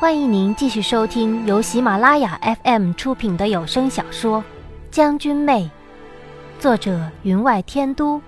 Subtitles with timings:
[0.00, 4.38] 欢迎您继续收听由喜马拉雅 FM 出品的有声小说
[4.90, 5.70] 《将军妹》，
[6.58, 8.18] 作者云外天都，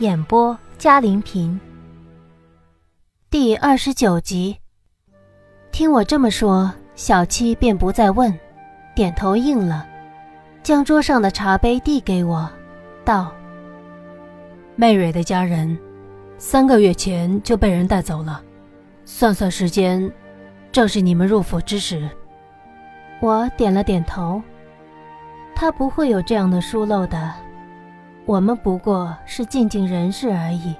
[0.00, 1.60] 演播嘉玲平。
[3.30, 4.56] 第二十九集。
[5.70, 8.36] 听我这么说，小七便不再问，
[8.92, 9.86] 点头应了，
[10.60, 12.50] 将桌上的茶杯递给我，
[13.04, 13.32] 道
[14.74, 15.78] ：“媚蕊的家人，
[16.36, 18.42] 三个月前就被人带走了，
[19.04, 20.12] 算算时间。”
[20.72, 22.08] 正是你们入府之时，
[23.20, 24.40] 我点了点头。
[25.54, 27.34] 他不会有这样的疏漏的，
[28.24, 30.74] 我们不过是尽尽人事而已。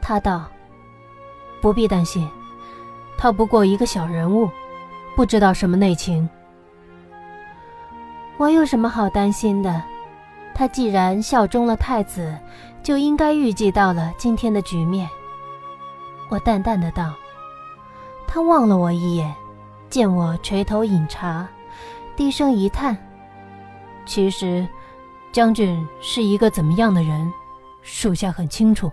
[0.00, 0.46] 他道
[1.62, 2.28] ：“不必担心，
[3.16, 4.50] 他不过一个小人物，
[5.14, 6.28] 不知道什么内情。
[8.36, 9.80] 我有什么好担心的？
[10.54, 12.36] 他既然效忠了太子，
[12.82, 15.08] 就应该预计到了今天的局面。”
[16.28, 17.14] 我淡淡的道。
[18.34, 19.30] 他望了我一眼，
[19.90, 21.46] 见我垂头饮茶，
[22.16, 22.96] 低声一叹
[24.06, 24.66] ：“其实，
[25.32, 27.30] 将军是一个怎么样的人，
[27.82, 28.90] 属下很清楚。”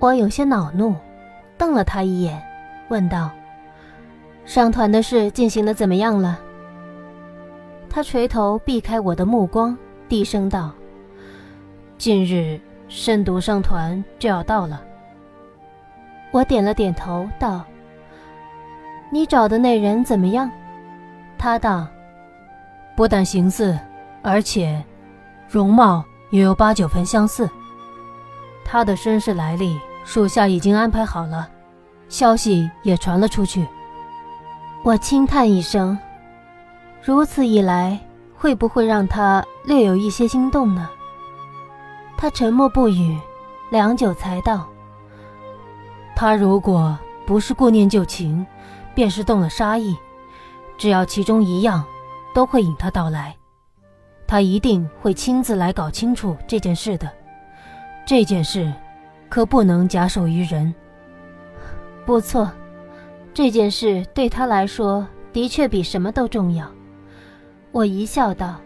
[0.00, 0.96] 我有些恼怒，
[1.56, 2.42] 瞪了他一眼，
[2.88, 3.30] 问道
[4.44, 6.40] ：“上团的事进行的怎么样了？”
[7.88, 10.72] 他垂头避开我的目光，低声道
[11.98, 14.82] ：“近日深毒商团就要到了。”
[16.34, 17.64] 我点了点头，道。
[19.14, 20.50] 你找的那人怎么样？
[21.38, 21.86] 他道
[22.98, 23.78] ：“不但形似，
[24.22, 24.84] 而且
[25.48, 27.48] 容貌也有八九分相似。
[28.64, 31.48] 他的身世来历，属下已经安排好了，
[32.08, 33.64] 消息也传了出去。”
[34.82, 35.96] 我轻叹一声
[37.00, 37.96] ：“如此一来，
[38.34, 40.90] 会不会让他略有一些心动呢？”
[42.18, 43.16] 他沉默不语，
[43.70, 44.66] 良久才道
[46.16, 48.44] ：“他如果不是顾念旧情。”
[48.94, 49.96] 便是动了杀意，
[50.78, 51.84] 只要其中一样，
[52.34, 53.34] 都会引他到来。
[54.26, 57.10] 他一定会亲自来搞清楚这件事的。
[58.06, 58.72] 这件事，
[59.28, 60.74] 可不能假手于人。
[62.06, 62.50] 不错，
[63.32, 66.70] 这件事对他来说的确比什么都重要。
[67.72, 68.56] 我一笑道：“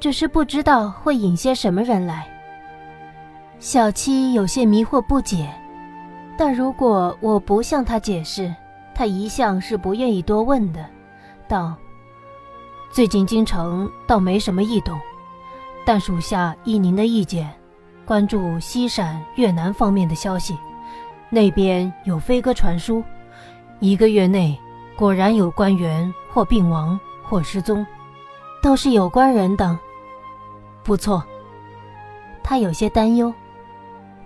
[0.00, 2.26] 只是不知道会引些什么人来。”
[3.58, 5.48] 小七有些迷惑不解，
[6.36, 8.52] 但如果我不向他解释，
[9.02, 10.88] 他一向是不愿意多问的，
[11.48, 11.74] 道
[12.88, 14.96] ：“最近京城倒没什么异动，
[15.84, 17.52] 但属下依您的意见，
[18.06, 20.56] 关注西陕、越南方面的消息。
[21.30, 23.02] 那边有飞鸽传书，
[23.80, 24.56] 一个月内
[24.94, 27.84] 果然有官员或病亡或失踪，
[28.62, 29.76] 都是有关人等。
[30.84, 31.20] 不错。”
[32.40, 33.34] 他有些担忧：“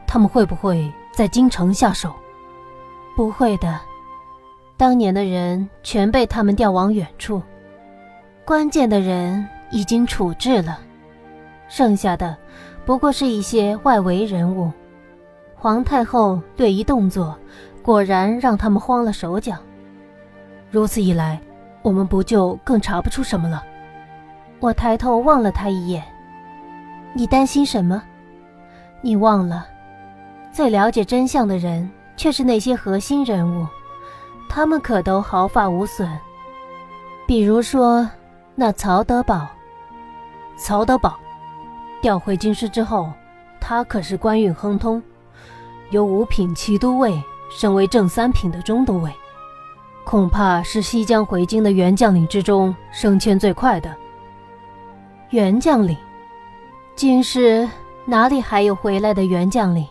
[0.07, 2.15] 他们会不会在京城下手
[3.17, 3.81] ？”“不会的。”
[4.79, 7.43] 当年的人全被他们调往远处，
[8.45, 10.79] 关键的人已经处置了，
[11.67, 12.37] 剩下的
[12.85, 14.71] 不过是一些外围人物。
[15.55, 17.35] 皇太后略一动作，
[17.83, 19.57] 果然让他们慌了手脚。
[20.71, 21.41] 如此一来，
[21.81, 23.65] 我们不就更查不出什么了？
[24.61, 26.05] 我抬头望了他一眼，
[27.15, 28.03] 你担心什么？
[29.01, 29.67] 你忘了，
[30.53, 33.67] 最了解真相的人却是那些核心人物。
[34.49, 36.09] 他们可都毫发无损，
[37.27, 38.09] 比如说
[38.55, 39.47] 那曹德宝。
[40.57, 41.19] 曹德宝
[42.01, 43.13] 调回京师之后，
[43.61, 45.03] 他可是官运亨通，
[45.91, 49.13] 由五品骑都尉升为正三品的中都尉，
[50.05, 53.95] 恐怕是西江回京的原将领之中升迁最快的。
[55.31, 55.97] 原将领，
[56.95, 57.69] 京师
[58.07, 59.87] 哪里还有回来的原将领？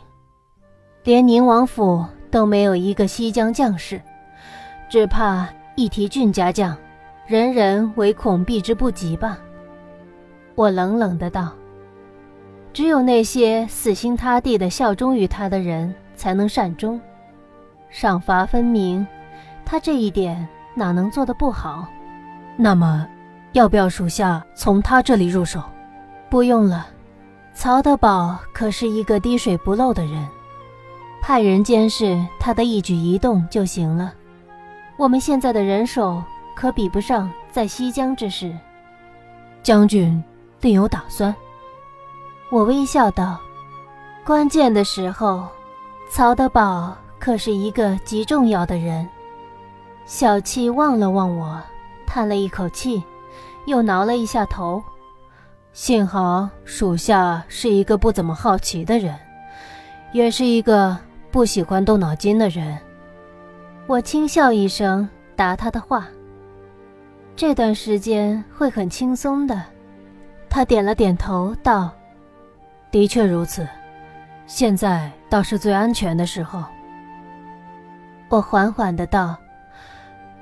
[1.03, 4.01] 连宁王府都没有一个西江将士。
[4.89, 6.75] 只怕一提郡家将，
[7.25, 9.37] 人人唯恐避之不及吧。
[10.53, 11.51] 我冷冷的道
[12.71, 17.01] ：“只有那些死心塌地的效忠于他的人，才能善终，
[17.89, 19.05] 赏罚分明。
[19.65, 21.87] 他这一点哪能做得不好？
[22.55, 23.05] 那么，
[23.53, 25.61] 要不要属下从他这里入手？
[26.29, 26.87] 不用了，
[27.53, 30.25] 曹德宝可是一个滴水不漏的人，
[31.21, 34.13] 派人监视他的一举一动就行了。”
[34.97, 36.23] 我们现在的人手
[36.55, 38.55] 可比不上在西江之时。
[39.61, 40.23] 将军
[40.61, 41.35] 另有打算？
[42.49, 43.39] 我微笑道
[44.23, 45.47] ：“关键的时候，
[46.09, 49.07] 曹德宝可是一个极重要的人。”
[50.05, 51.59] 小七望了望我，
[52.05, 53.03] 叹了一口气，
[53.65, 54.81] 又挠了一下头。
[55.73, 59.13] 幸好属下是一个不怎么好奇的人，
[60.13, 60.95] 也是一个
[61.31, 62.79] 不喜欢动脑筋的人。
[63.87, 66.07] 我轻笑一声，答他的话。
[67.35, 69.61] 这段时间会很轻松的。
[70.49, 71.91] 他点了点头，道
[72.89, 73.67] ：“的确如此，
[74.47, 76.63] 现在倒是最安全的时候。”
[78.27, 79.37] 我缓缓的道：“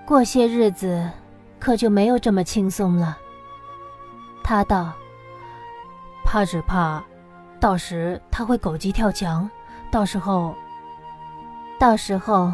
[0.08, 1.10] 过些日子，
[1.60, 3.18] 可就没有这么轻松了。”
[4.42, 4.94] 他道
[6.24, 7.04] ：“怕只怕，
[7.60, 9.50] 到时他会狗急跳墙，
[9.92, 10.56] 到时候……
[11.78, 12.54] 到时候，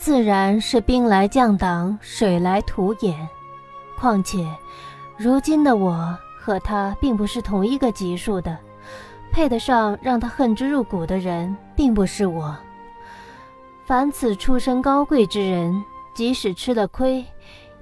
[0.00, 3.28] 自然是兵来将挡，水来土掩。
[3.98, 4.48] 况且，
[5.18, 8.56] 如今的我。”和他并不是同一个级数的，
[9.30, 12.56] 配得上让他恨之入骨的人，并不是我。
[13.84, 17.22] 凡此出身高贵之人，即使吃了亏，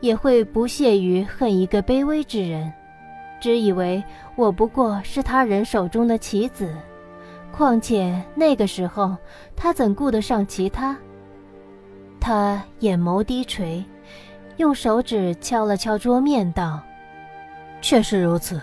[0.01, 2.71] 也会不屑于恨一个卑微之人，
[3.41, 4.03] 只以为
[4.35, 6.75] 我不过是他人手中的棋子。
[7.53, 9.17] 况且那个时候，
[9.55, 10.97] 他怎顾得上其他？
[12.21, 13.85] 他眼眸低垂，
[14.57, 16.81] 用手指敲了敲桌面，道。
[17.81, 18.61] 确实如此，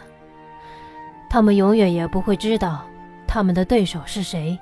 [1.30, 2.82] 他们永远也不会知道
[3.26, 4.58] 他们的对手是谁。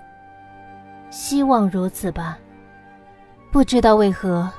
[1.10, 2.38] 希望如此吧。
[3.51, 4.50] 不知道为何，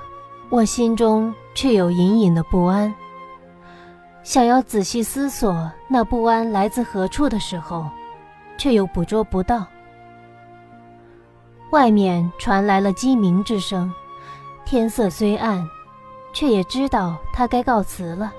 [0.51, 2.95] 我心中却有隐隐的不安。
[4.23, 7.89] 想要仔细思索那不安来自何处的时候，
[8.57, 9.67] 却又捕捉不到。
[11.73, 13.93] 外面传来了鸡鸣之声，
[14.75, 15.65] 天色虽暗，
[16.33, 18.33] 却也知道他该告辞了。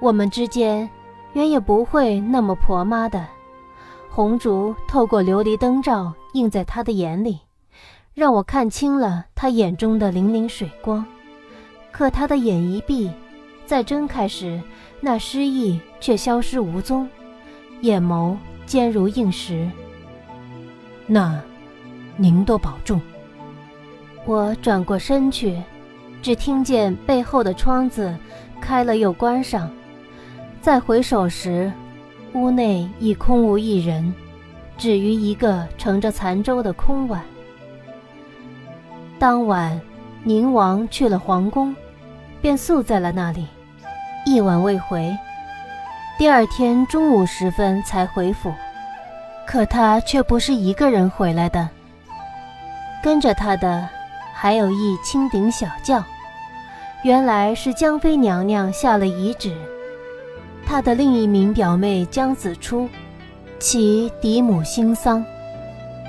[0.00, 0.88] 我们之间，
[1.34, 3.26] 原也不会那么婆妈的。
[4.08, 7.38] 红烛透过琉璃灯罩映在他的眼里，
[8.14, 11.04] 让我看清了他眼中的粼粼水光。
[11.92, 13.12] 可他的眼一闭，
[13.66, 14.58] 再睁开时，
[15.02, 17.06] 那诗意却消失无踪，
[17.82, 18.34] 眼眸
[18.64, 19.70] 坚如硬石。
[21.06, 21.38] 那，
[22.16, 22.98] 您多保重。
[24.26, 25.60] 我转过身去，
[26.22, 28.14] 只听见背后的窗子
[28.60, 29.70] 开了又关上。
[30.60, 31.72] 再回首时，
[32.34, 34.14] 屋内已空无一人，
[34.76, 37.22] 只余一个盛着残粥的空碗。
[39.18, 39.80] 当晚，
[40.22, 41.74] 宁王去了皇宫，
[42.42, 43.46] 便宿在了那里，
[44.26, 45.16] 一晚未回。
[46.18, 48.52] 第二天中午时分才回府，
[49.46, 51.66] 可他却不是一个人回来的，
[53.02, 53.88] 跟着他的
[54.42, 56.02] 还有一青顶小轿，
[57.02, 59.54] 原来是江妃娘娘下了遗旨。
[60.64, 62.88] 她的另一名表妹江子初，
[63.58, 65.22] 其嫡母新丧，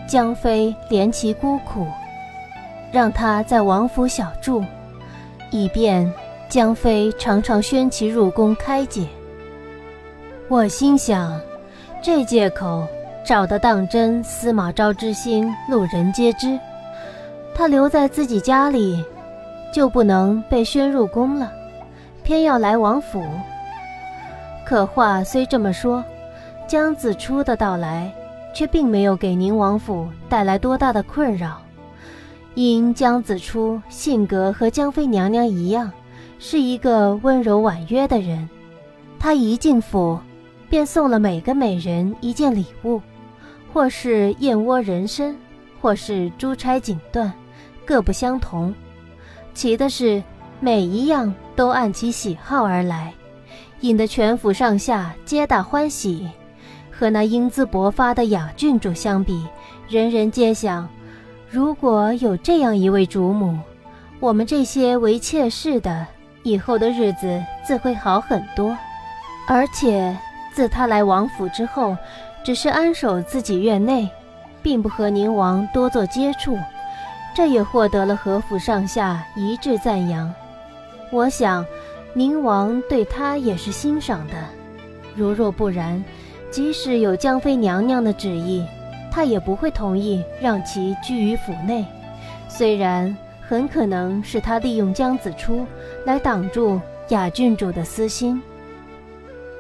[0.08, 1.86] 江妃怜其孤苦，
[2.90, 4.64] 让她在王府小住，
[5.50, 6.10] 以便
[6.48, 9.06] 江妃常常宣其入宫开解。
[10.48, 11.38] 我心想，
[12.02, 12.88] 这借口
[13.26, 16.58] 找得当真，司马昭之心，路人皆知。
[17.54, 19.04] 他留在自己家里，
[19.74, 21.52] 就不能被宣入宫了，
[22.24, 23.24] 偏要来王府。
[24.66, 26.04] 可话虽这么说，
[26.68, 28.12] 江子初的到来
[28.54, 31.62] 却并没有给宁王府带来多大的困扰，
[32.56, 35.92] 因江子初性格和江妃娘娘一样，
[36.40, 38.50] 是一个温柔婉约的人。
[39.20, 40.18] 他一进府，
[40.70, 43.02] 便送了每个美人一件礼物，
[43.72, 45.36] 或是燕窝人参，
[45.82, 47.30] 或是珠钗锦缎，
[47.86, 48.74] 各不相同。
[49.54, 50.22] 奇的是，
[50.60, 53.14] 每一样都按其喜好而来。
[53.82, 56.30] 引得全府上下皆大欢喜，
[56.92, 59.46] 和那英姿勃发的雅郡主相比，
[59.90, 60.88] 人人皆想：
[61.50, 63.58] 如果有这样一位主母，
[64.20, 66.06] 我们这些为妾室的
[66.44, 68.78] 以后的日子自会好很多。
[69.48, 70.16] 而且
[70.54, 71.98] 自他来王府之后，
[72.46, 74.08] 只是安守自己院内，
[74.62, 76.56] 并不和宁王多做接触，
[77.36, 80.34] 这也获得了何府上下一致赞扬。
[81.12, 81.66] 我想。
[82.14, 84.34] 宁王对他也是欣赏的，
[85.16, 86.04] 如若不然，
[86.50, 88.66] 即使有江妃娘娘的旨意，
[89.10, 91.86] 他也不会同意让其居于府内。
[92.50, 93.16] 虽然
[93.48, 95.66] 很可能是他利用江子初
[96.06, 98.42] 来挡住雅郡主的私心。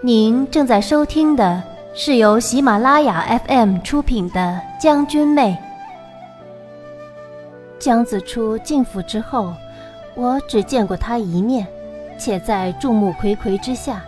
[0.01, 1.63] 您正在收听的
[1.93, 5.57] 是由喜马拉雅 FM 出品的《将军妹》。
[7.81, 9.51] 江子初进府之后，
[10.13, 11.65] 我只见过他一面。
[12.15, 14.03] 且在众目睽睽之下，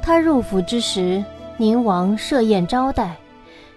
[0.00, 1.24] 他入府之时，
[1.56, 3.16] 宁王设宴招待，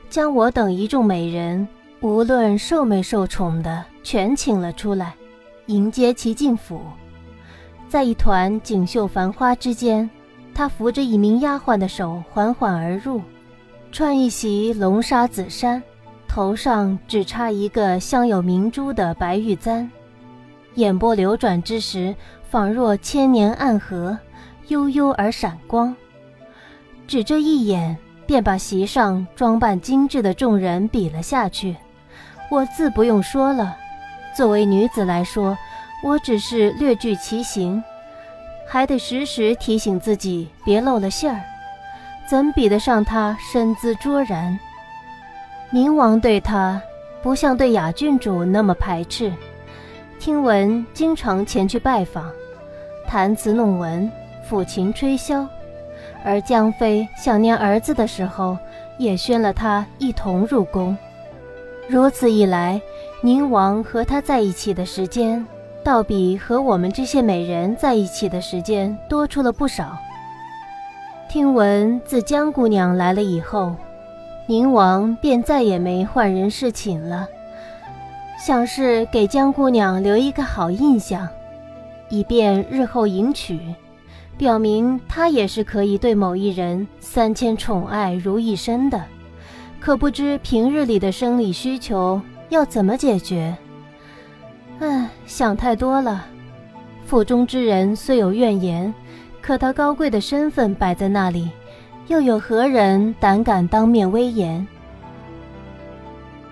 [0.08, 1.68] 将我等一众美人，
[2.02, 5.16] 无论受没受宠的，全请了出来，
[5.66, 6.80] 迎接其进府。
[7.90, 10.08] 在一团锦绣繁花之间，
[10.54, 13.20] 他扶着一名丫鬟的手缓缓而入，
[13.92, 15.82] 穿一袭龙纱紫衫，
[16.34, 19.88] 头上只插一个镶有明珠的白玉簪。
[20.74, 22.16] 眼波流转之时，
[22.50, 24.18] 仿若千年暗河，
[24.70, 25.96] 悠悠而闪光。
[27.06, 31.76] 只这一眼，便把席上装扮精致的众人比了下去。
[32.50, 33.78] 我自不用说了，
[34.36, 35.56] 作为女子来说，
[36.04, 37.84] 我只是略具其形，
[38.68, 41.44] 还得时时提醒自己别露了馅儿，
[42.28, 44.60] 怎比得上他身姿卓然？
[45.74, 46.80] 宁王对他
[47.24, 49.34] 不像对雅郡主那么排斥。
[50.20, 52.32] 听闻经常前去拜访，
[53.08, 54.08] 弹词弄文，
[54.48, 55.48] 抚琴吹箫，
[56.24, 58.56] 而江妃想念儿子的时候，
[59.00, 60.96] 也宣了他一同入宫。
[61.88, 62.80] 如此一来，
[63.22, 65.44] 宁王和他在一起的时间，
[65.84, 69.98] 倒比和我们这些美人在一起的时间多出了不少。
[71.28, 73.76] 听闻自江姑娘来了以后，
[74.46, 77.28] 宁王便再也没换人侍寝了。
[78.38, 81.28] 想是给江姑娘留一个好印象，
[82.10, 83.60] 以便日后迎娶，
[84.38, 89.02] 表明他也是可以对某一人三千宠爱如一身的。
[89.80, 93.56] 可不知平日里的生理需求要怎么解决？
[94.80, 96.26] 唉，想太多了。
[97.06, 98.94] 府中之人虽有怨言，
[99.42, 101.50] 可他高贵的身份摆在那里，
[102.08, 104.66] 又有何人胆敢当面威严？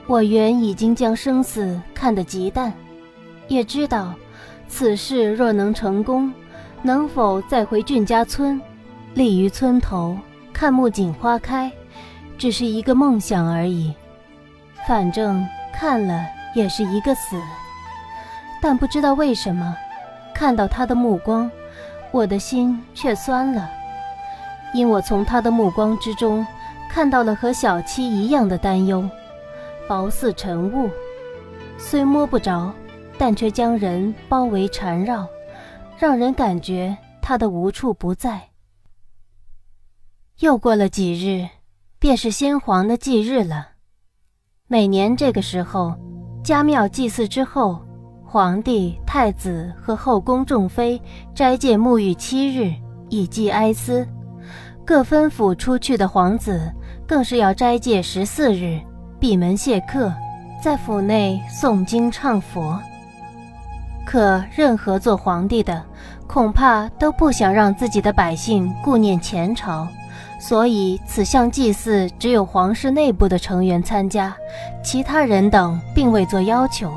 [0.08, 2.74] 我原已经将生死看得极淡，
[3.48, 4.13] 也知道，
[4.67, 6.34] 此事若能成功，
[6.81, 8.60] 能否再回俊家村，
[9.13, 10.17] 立于村头
[10.53, 11.72] 看木槿花开，
[12.38, 13.93] 只是一个梦想而已。
[14.88, 17.36] 反正看了也是一个死。
[18.62, 19.75] 但不知道为什么，
[20.34, 21.50] 看到他的目光，
[22.12, 23.70] 我的心却酸了，
[24.74, 26.46] 因我从他的目光之中，
[26.90, 29.08] 看到了和小七一样的担忧。
[29.88, 30.90] 薄似晨雾，
[31.78, 32.74] 虽摸不着，
[33.18, 35.28] 但却将人包围缠绕，
[35.98, 38.42] 让人感觉他的无处不在。
[40.40, 41.48] 又过了几日，
[42.00, 43.70] 便是先皇的忌日了。
[44.68, 45.94] 每年这个时候，
[46.44, 47.80] 家庙祭祀之后，
[48.25, 51.01] 皇帝、太子和后宫众妃
[51.36, 52.74] 斋戒沐浴七日，
[53.10, 54.06] 以祭哀思；
[54.86, 56.72] 各分府出去的皇子，
[57.08, 58.80] 更是要斋戒十四日。
[59.20, 60.12] 闭门谢客，
[60.64, 62.80] 在府内诵经唱佛。
[64.04, 65.82] 可任何做皇帝的，
[66.28, 69.88] 恐怕都不想让自己的百姓顾念前朝，
[70.40, 74.36] 所以此项祭祀只有皇室内部的成员参加，
[74.84, 76.92] 其他人等并未做要求。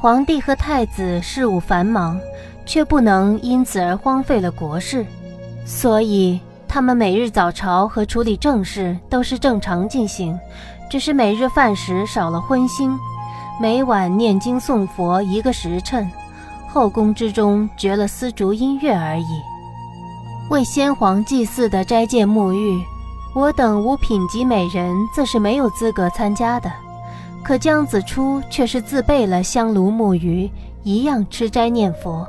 [0.00, 2.18] 皇帝和太子事务繁忙，
[2.64, 5.04] 却不能因此而荒废了国事，
[5.66, 6.40] 所以
[6.74, 10.40] 他们每日早朝和处理政事都是正常进行。
[10.88, 12.96] 只是每日饭时少了荤腥，
[13.60, 16.10] 每晚念经诵佛一个时辰，
[16.66, 19.42] 后宫之中绝了丝竹音乐而已。
[20.48, 22.82] 为先皇祭祀的斋戒沐浴，
[23.34, 26.72] 我等无品级美人自是没有资格参加的。
[27.44, 30.50] 可姜子初却是自备了香炉木鱼，
[30.84, 32.26] 一样吃斋念佛。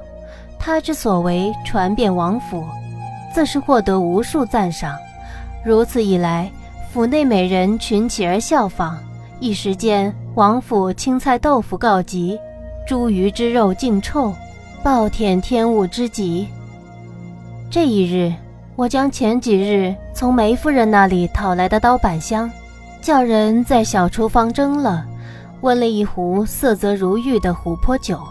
[0.59, 2.61] 他之所为传遍王府，
[3.33, 4.95] 自是获得无数赞赏。
[5.65, 6.49] 如此一来。
[6.93, 8.95] 府内美人群起而效仿，
[9.39, 12.37] 一时间王府青菜豆腐告急，
[12.87, 14.31] 茱萸之肉尽臭，
[14.83, 16.47] 暴殄天物之极。
[17.71, 18.31] 这一日，
[18.75, 22.47] 我将前几日从梅夫人那里讨来的刀板香，
[23.01, 25.03] 叫人在小厨房蒸了，
[25.61, 28.21] 温了一壶色泽如玉的琥珀酒，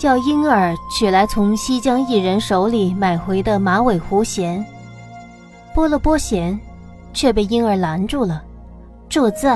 [0.00, 4.64] 叫婴儿取来从西江一人手里买回的马尾狐弦，
[5.74, 6.58] 拨了拨弦。
[7.12, 8.40] 却被婴儿拦住了，
[9.08, 9.50] 主子，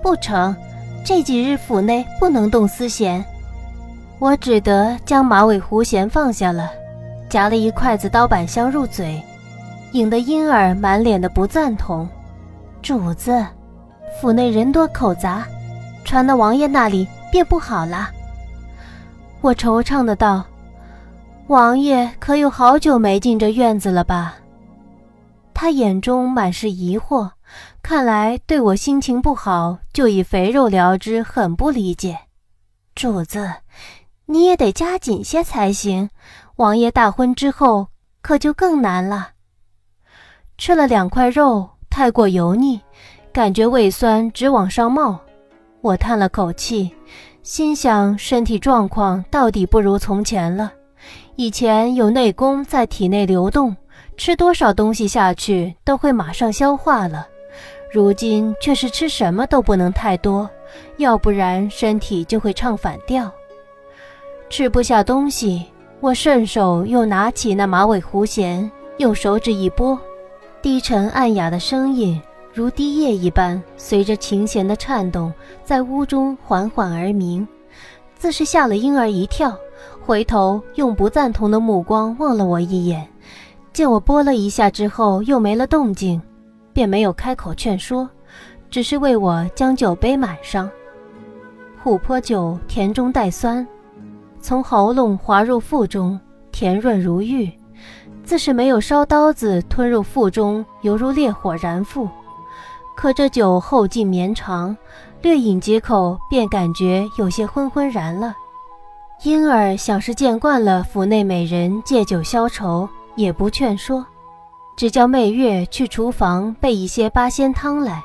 [0.00, 0.54] 不成，
[1.04, 3.22] 这几日府内不能动丝弦。
[4.20, 6.70] 我只得将马尾狐弦放下了，
[7.28, 9.20] 夹了一筷子刀板香入嘴，
[9.90, 12.08] 引得婴儿满脸的不赞同。
[12.80, 13.44] 主子，
[14.20, 15.44] 府内人多口杂，
[16.04, 18.08] 传到王爷那里便不好了。
[19.42, 20.44] 我惆怅的道
[21.48, 24.36] ：“王爷可有好久没进这院子了吧？”
[25.52, 27.30] 他眼中满是疑惑，
[27.82, 32.16] 看来对我心情不好就以肥肉疗之，很不理解。
[32.94, 33.52] 主子，
[34.26, 36.08] 你也得加紧些才行。
[36.56, 37.88] 王爷大婚之后，
[38.22, 39.30] 可就更难了。
[40.56, 42.80] 吃了两块肉，太过油腻，
[43.32, 45.18] 感觉胃酸直往上冒。
[45.80, 46.94] 我叹了口气，
[47.42, 50.72] 心想身体状况到底不如从前了。
[51.34, 53.76] 以前有内功在体内流动。
[54.16, 57.26] 吃多少东西下去都会马上消化了，
[57.92, 60.48] 如今却是吃什么都不能太多，
[60.98, 63.32] 要不然身体就会唱反调。
[64.50, 65.64] 吃不下东西，
[66.00, 69.98] 我顺手又拿起那马尾胡弦，用手指一拨，
[70.60, 72.20] 低沉暗哑的声音
[72.54, 75.32] 如滴液一般，随着琴弦的颤动，
[75.64, 77.48] 在屋中缓缓而鸣，
[78.14, 79.56] 自是吓了婴儿一跳，
[80.02, 83.08] 回头用不赞同的目光望了我一眼，
[83.72, 86.20] 见我拨了一下之后又没了动静，
[86.74, 88.06] 便没有开口劝说，
[88.68, 90.70] 只是为我将酒杯满上。
[91.82, 93.66] 琥珀酒甜中带酸，
[94.42, 96.20] 从喉咙滑入腹中，
[96.52, 97.50] 甜润如玉，
[98.22, 102.06] 自是没有烧刀子吞入腹中，犹如烈火燃腹。
[102.94, 104.76] 可这酒后劲绵长，
[105.22, 108.34] 略饮几口，便感觉有些昏昏然了。
[109.24, 114.04] 婴儿想是见惯了府内美人借酒消愁，也不劝说，
[114.76, 118.02] 只叫媚月去厨房备一些八仙汤来，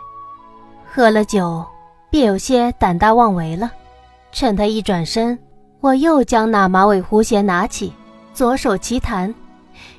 [0.86, 1.66] 喝了酒。
[2.10, 3.70] 便有些胆大妄为了。
[4.32, 5.38] 趁他一转身，
[5.82, 7.92] 我又将那马尾胡弦拿起，
[8.34, 9.36] 左手齐弹，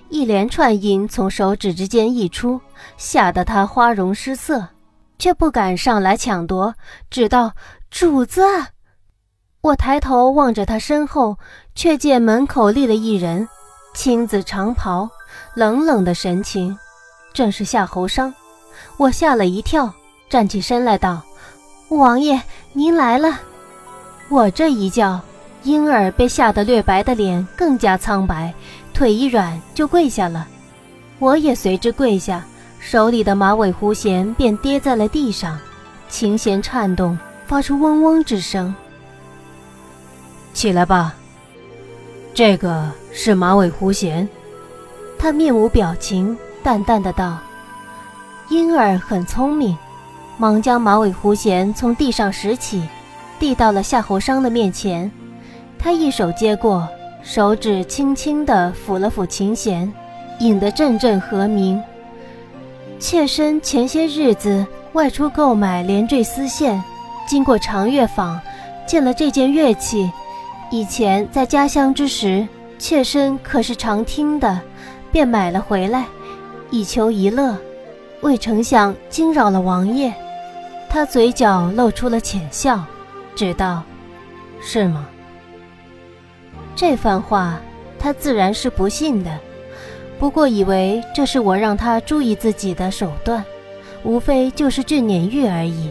[0.09, 2.59] 一连串音从手指之间溢出，
[2.97, 4.66] 吓得他花容失色，
[5.19, 6.75] 却不敢上来抢夺，
[7.11, 7.53] 只道
[7.91, 8.43] ：“主子。”
[9.61, 11.37] 我抬头望着他身后，
[11.75, 13.47] 却见门口立了一人，
[13.95, 15.09] 青紫长袍，
[15.55, 16.77] 冷冷的神情，
[17.33, 18.33] 正是夏侯商。
[18.97, 19.93] 我吓了一跳，
[20.29, 21.21] 站起身来道。
[21.89, 22.41] 王爷，
[22.73, 23.41] 您来了！
[24.29, 25.21] 我这一叫，
[25.65, 28.55] 婴儿被吓得略白的脸更加苍白，
[28.95, 30.47] 腿一软就跪下了。
[31.19, 32.47] 我也随之跪下，
[32.81, 35.59] 手里的马尾胡弦便跌在了地上，
[36.09, 38.75] 琴弦颤动，发出嗡嗡之声。
[40.55, 41.15] 起来吧，
[42.33, 44.29] 这个是马尾胡弦。
[45.19, 47.39] 他面无表情，淡淡的道
[48.49, 49.77] ：“婴儿很聪明。”
[50.39, 52.88] 忙将马尾胡弦从地上拾起，
[53.41, 55.11] 递到了夏侯商的面前。
[55.77, 56.88] 他一手接过，
[57.25, 59.93] 手指轻轻的抚了抚琴弦，
[60.38, 61.83] 引得阵阵和鸣。
[62.99, 66.83] 妾身前些日子外出购买连缀丝线，
[67.27, 68.41] 经过长乐坊，
[68.87, 70.11] 见了这件乐器。
[70.71, 72.47] 以前在家乡之时，
[72.79, 74.61] 妾身可是常听的，
[75.13, 76.05] 便买了回来，
[76.71, 77.57] 以求一乐。
[78.21, 80.13] 未成想惊扰了王爷。
[80.89, 82.85] 他嘴角露出了浅笑，
[83.37, 83.83] 只道
[84.61, 85.07] ：“是吗？”
[86.75, 87.61] 这番话
[87.99, 89.39] 他自然是不信的，
[90.18, 93.44] 不过以为这是我让他注意自己的手段，
[94.02, 95.90] 无非就是俊撵玉而已。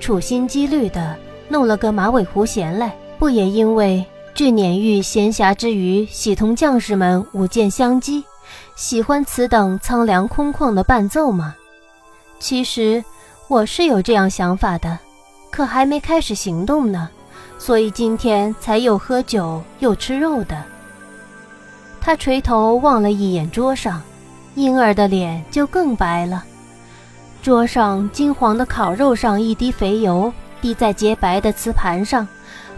[0.00, 1.16] 处心积虑的
[1.48, 8.24] 弄了个马尾胡弦来，不也因为俊撵玉闲暇之余喜同将士们舞剑相击，
[8.76, 11.54] 喜欢此等苍凉空旷的伴奏吗？
[12.38, 13.04] 其实。
[13.48, 14.96] 我是有这样想法的，
[15.50, 17.10] 可还没开始行动呢，
[17.58, 20.62] 所以今天才又喝酒又吃肉的。
[22.00, 24.00] 他垂头望了一眼桌上，
[24.54, 26.44] 婴儿的脸就更白了。
[27.42, 32.26] 桌上金黄的烤肉上一滴肥油滴在洁白的瓷盘上，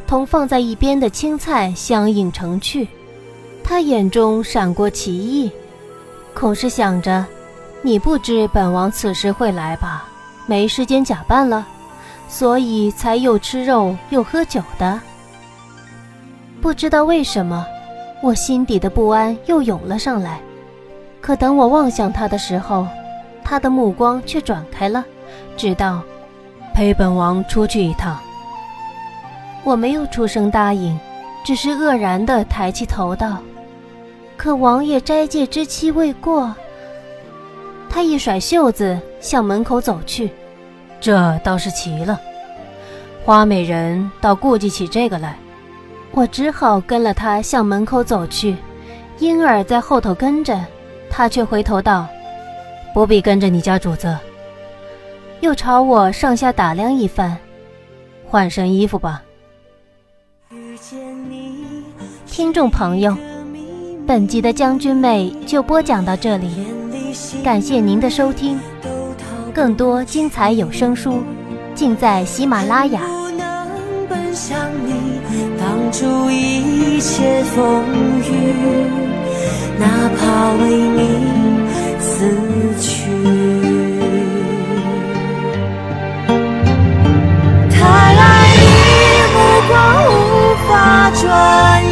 [0.07, 2.89] 同放在一边的青菜相映成趣。
[3.65, 5.51] 他眼中闪过奇异，
[6.35, 7.25] 恐是想着，
[7.81, 10.05] 你不知本王此时会来吧？
[10.47, 11.67] 没时间假扮了，
[12.29, 15.01] 所以才又吃肉又喝酒的。
[16.61, 17.65] 不知道为什么，
[18.23, 20.41] 我心底的不安又涌了上来。
[21.21, 22.87] 可等我望向他的时候，
[23.45, 25.05] 他的目光却转开了，
[25.57, 26.01] 只道
[26.73, 28.19] ：“陪本王出去一趟。”
[29.65, 30.99] 我没有出声答应，
[31.45, 33.39] 只是愕然地抬起头道
[34.37, 36.55] ：“可王爷斋戒之期未过。”
[37.91, 40.31] 他一甩袖子，向门口走去。
[41.01, 42.21] 这倒是奇了，
[43.25, 45.37] 花美人倒顾忌起这个来。
[46.13, 48.55] 我只好跟了他向门口走去，
[49.19, 50.61] 婴儿在后头跟着，
[51.11, 52.07] 他却回头道
[52.93, 54.17] ：“不必跟着你家主子。”
[55.41, 57.37] 又朝我上下打量一番，
[58.27, 59.23] 换身衣服吧。
[62.27, 63.17] 听众朋友，
[64.07, 66.67] 本集的将军妹就播讲到这里。
[67.43, 68.59] 感谢您的收听，
[69.53, 71.23] 更多精彩有声书
[71.75, 73.22] 尽在喜马拉雅。
[74.35, 75.21] 想你，
[75.59, 77.85] 挡住一切风
[78.21, 78.31] 雨，
[79.79, 81.01] 哪怕为你
[82.01, 82.27] 死
[82.81, 82.91] 去。
[87.71, 87.77] 太
[88.17, 88.21] 爱
[88.57, 88.63] 你，
[89.35, 89.37] 目
[89.69, 89.73] 光
[90.09, 90.17] 无
[90.67, 90.71] 法
[91.11, 91.23] 转
[91.87, 91.92] 移。